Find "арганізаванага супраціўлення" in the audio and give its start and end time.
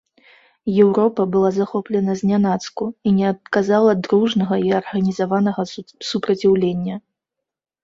4.81-6.95